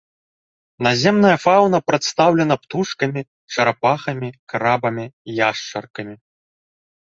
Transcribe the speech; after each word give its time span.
Наземная 0.87 1.33
фаўна 1.43 1.77
прадстаўлена 1.89 2.55
птушкамі, 2.65 3.21
чарапахамі, 3.53 4.29
крабамі, 4.55 5.05
яшчаркамі. 5.49 6.15